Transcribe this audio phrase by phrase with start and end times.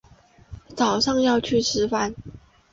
[0.75, 2.15] 早上要去吃饭